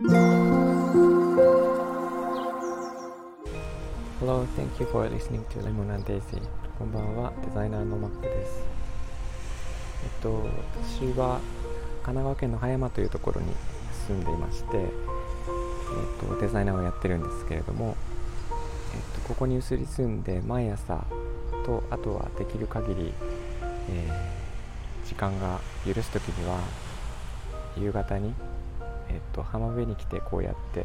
[0.00, 0.14] Hello,
[4.54, 6.40] thank you for listening to Lemon and Daisy.
[6.78, 8.62] こんばんは、デザイナーのマックです。
[10.04, 10.46] えっと、
[10.84, 11.40] 私は
[12.04, 13.48] 神奈川県の葉山というところに
[14.06, 14.86] 住んでいまして、えっ
[16.28, 17.96] と、デザイナーをやってるんですけれども、
[18.94, 21.04] えっと、ここに移り住んで毎朝
[21.66, 23.12] とあとはできる限り、
[23.90, 26.60] えー、時間が許す時には
[27.76, 28.32] 夕方に、
[29.10, 30.84] えっと、浜辺に来てこうやって、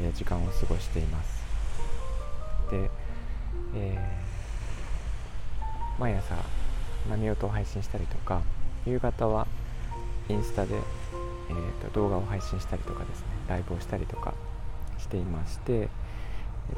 [0.00, 1.42] え、時間を過ごしています。
[2.70, 2.90] で、
[3.74, 3.98] え、
[5.98, 6.34] 毎朝
[7.08, 8.40] 波音を配信したりとか
[8.86, 9.46] 夕方は
[10.28, 14.34] インスタで、えーと、動画を配信したりとかですねライブをしたりとか
[14.98, 15.88] していまして、えっ、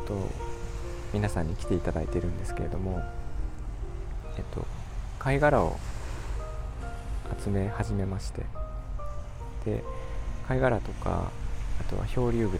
[0.06, 0.14] と、
[1.12, 3.02] 皆さんに来ていただいてるんですけれども、
[4.36, 4.64] えっ、と、
[5.18, 5.76] 貝殻を
[7.42, 8.42] 集め始めまして
[9.64, 9.84] で
[10.48, 11.30] 貝殻とか
[11.80, 12.58] あとは漂流物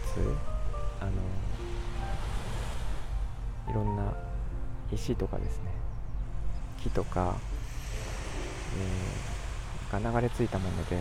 [0.99, 1.11] あの
[3.71, 4.13] いろんな
[4.91, 5.71] 石とかですね。
[6.83, 7.35] 木とか、
[9.91, 10.97] えー、が流れ着いたもので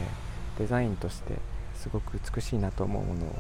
[0.58, 1.38] デザインとして
[1.74, 3.38] すごく美しいなと思うものを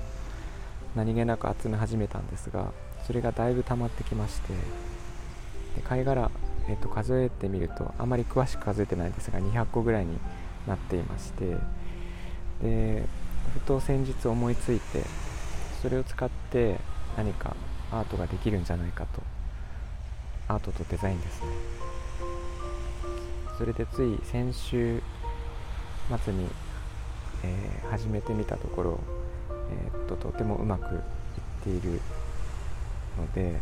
[0.96, 2.72] 何気なく集め始めたんですが
[3.06, 4.52] それがだいぶ溜まってきまして
[5.76, 6.30] で貝殻、
[6.68, 10.18] えー、と数えてみるとあまり詳しく数えてないんですが200個ぐらいに
[10.66, 11.56] なっていまして
[12.62, 13.04] で
[13.54, 15.02] ふと先日思いついて
[15.80, 16.78] それを使って
[17.16, 17.56] 何か
[17.90, 19.22] アートができるんじゃないかと。
[20.48, 21.46] アートとデザインですね。
[23.58, 25.02] それでつい先週
[26.24, 26.46] 末に、
[27.42, 29.00] えー、始めてみたところ、
[29.70, 31.00] えー、っととてもうまくいっ
[31.62, 32.00] ている
[33.18, 33.60] ので、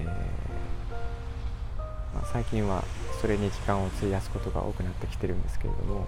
[0.00, 0.06] えー、
[2.14, 2.84] まあ、最近は
[3.20, 6.06] それに時間を費やすことが多くなってきてるんですけれども、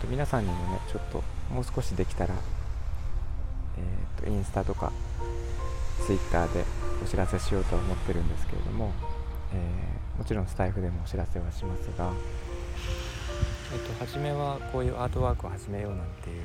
[0.00, 2.34] と、皆さんにもねちょっともう少しできたら
[3.78, 4.92] えーと、インスタとか
[6.04, 6.64] ツイッターで
[7.02, 8.92] お知らせしようとは思ってるんですけれども、
[9.52, 12.12] えー、もちろんスタイフでもお知らせはしますが、
[13.72, 16.42] えーと、初めはこういうアートワークを始めようなんていう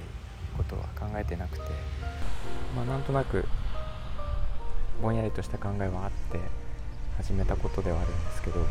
[0.57, 1.63] ことは考えてなくて、
[2.75, 3.45] まあ、なんとなく
[5.01, 6.39] ぼんやりとした考えはあって
[7.17, 8.65] 始めたことではあるんですけど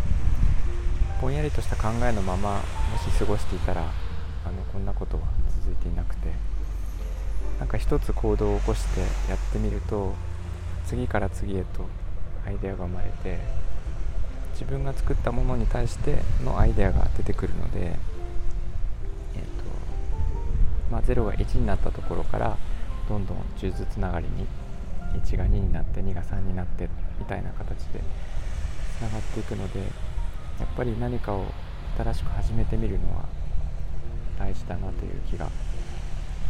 [1.20, 2.62] ぼんやりとした考えのままも
[2.98, 3.84] し過ごしていたら
[4.44, 5.22] あのこんなことは
[5.62, 6.52] 続いていなくて。
[7.58, 10.14] なんか一つ行動を起こしてやってみると
[10.84, 11.86] 次から次へと
[12.44, 13.38] アイデアが生まれて
[14.52, 19.64] 自分が作ったものに対してのアイデアが出てくるので、えーと
[20.90, 22.56] まあ、0が1になったところから
[23.08, 24.46] どんどん数珠つながりに
[25.22, 26.88] 1が2になって2が3になって
[27.18, 28.00] みたいな形で
[28.98, 29.84] つながっていくのでや
[30.64, 31.44] っぱり何かを
[31.96, 33.24] 新しく始めてみるのは
[34.42, 35.48] 大事だなという気が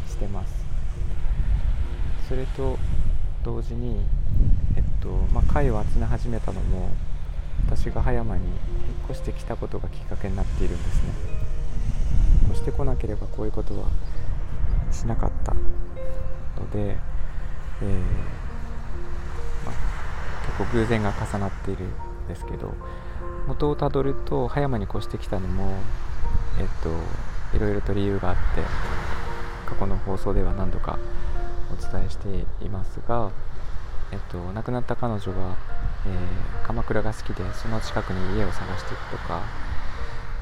[0.09, 0.65] してます。
[2.27, 2.79] それと
[3.45, 4.01] 同時に、
[4.77, 6.89] えっとまあ、貝を集め始めたのも
[7.67, 8.55] 私が葉山に引っ
[9.11, 11.09] 越してきたことがきっかけになっているんですね
[12.51, 13.89] 越してこなければこういうことは
[14.91, 16.97] しなかったので、
[17.83, 17.99] えー、
[19.67, 19.75] まあ、
[20.47, 22.73] 結構偶然が重なっているんですけど
[23.47, 25.75] 元をたどると葉山に越してきたのも
[26.59, 28.63] えっといろいろと理由があって
[29.67, 30.99] 過去の放送では何度か
[31.73, 32.29] お伝えして
[32.65, 33.31] いますが、
[34.11, 35.57] えっと、亡くなった彼女が、
[36.07, 39.43] えー、鎌倉が好きでその近くに家を探していくとか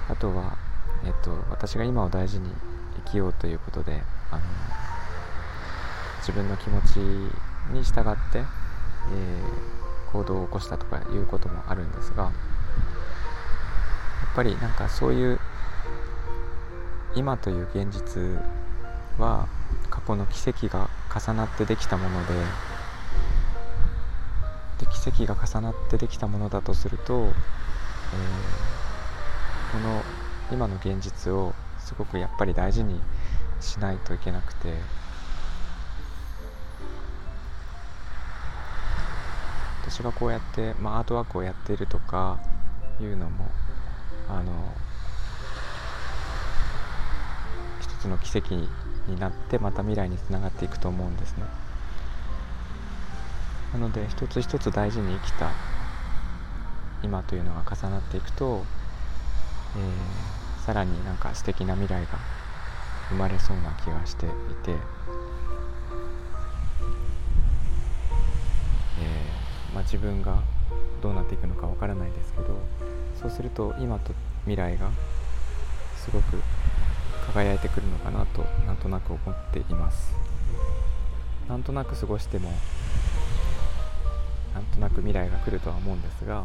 [0.09, 0.57] あとは、
[1.05, 2.51] えっと、私が今を大事に
[3.07, 4.43] 生きようということであの
[6.19, 6.97] 自分の気持ち
[7.73, 12.33] に従って、えー、行動を起こしたとかいうこともあるんですがやっ
[14.35, 15.41] ぱりなんかそういう
[17.15, 18.39] 今という現実
[19.19, 19.49] は
[19.91, 22.35] 過去の奇跡が重なってできたもので
[24.79, 27.31] で奇跡が重なってできたものだとすると、えー、
[29.73, 30.03] この
[30.53, 33.01] 今の現実をすごくやっぱり大事に
[33.61, 34.73] しないといけなくて
[39.83, 42.39] 私がこうやって、まあ、アートワークをやっているとか
[43.01, 43.49] いうのも
[44.29, 44.53] あの
[48.01, 48.69] つの奇跡に
[49.19, 51.45] なってまた未来につながっていくと思うんですね。
[53.73, 55.53] なので一つ一つ大事に生きた
[57.03, 58.65] 今というのが重なっていくと、
[59.77, 62.19] えー、さらになんか素敵な未来が
[63.11, 64.29] 生まれそうな気がしてい
[64.65, 70.43] て、えー、まあ、自分が
[71.01, 72.59] どうなっていくのかわからないですけど
[73.21, 74.13] そうすると今と
[74.45, 74.91] 未来が
[75.97, 76.43] すごく
[77.33, 80.13] 輝いてくるのかなとなんとなく思っています。
[81.49, 82.53] なんとなく過ごしても
[84.55, 86.45] なんとなく未来が来るとは思うんですが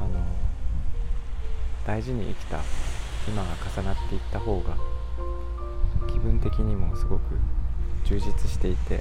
[0.00, 0.10] あの
[1.86, 2.58] 大事に生きた
[3.28, 4.76] 今が重なっていった方が
[6.08, 7.20] 気分的にもすごく
[8.04, 9.00] 充実していて、ま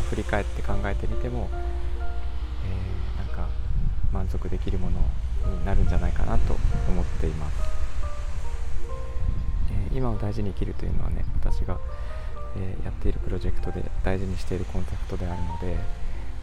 [0.00, 1.48] あ、振り返って考えてみても、
[2.64, 3.48] えー、なんか
[4.12, 5.00] 満足できるもの
[5.50, 6.54] になるんじゃないかなと
[6.88, 7.77] 思っています、
[9.92, 11.78] 今を大事に生きるというのはね私が、
[12.56, 15.76] えー、やっているプロジェクトで大事にしているコンセプトであるので、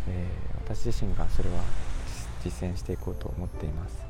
[0.08, 0.28] え
[0.66, 1.62] 私自身がそれは
[2.44, 4.04] 実践していこうと思っています。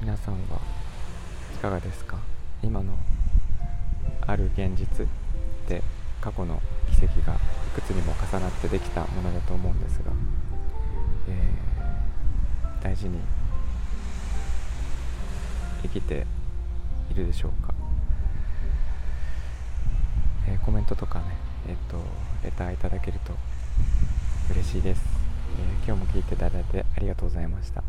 [0.00, 0.60] 皆さんは
[1.54, 2.18] いかがですか？
[2.62, 2.96] 今の
[4.26, 5.08] ある現実っ
[5.68, 5.82] て
[6.20, 6.60] 過去の
[6.90, 7.38] 奇跡がい
[7.74, 10.12] くつにも重なってできたものだと思うんですが、
[11.28, 13.18] えー、大事に
[15.82, 16.26] 生きて
[17.10, 17.73] いるでしょうか、
[20.48, 21.24] えー、コメントとかね
[21.68, 21.98] えっ、ー、と
[22.42, 23.32] レターいただけると
[24.52, 25.02] 嬉しいです、
[25.58, 27.82] え今日も聞いていただいてありがとうございました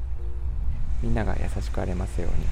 [1.02, 2.46] みんなが優しくありますように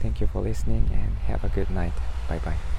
[0.00, 1.92] Thank you for listening and have a good night.
[2.28, 2.77] Bye bye.